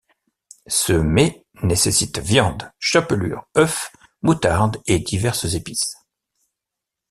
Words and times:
Ce 0.65 0.93
mets 0.93 1.45
nécessite 1.61 2.17
viande, 2.17 2.71
chapelure, 2.79 3.47
œufs, 3.55 3.91
moutarde 4.23 4.77
et 4.87 4.97
diverses 4.97 5.53
épices. 5.53 5.93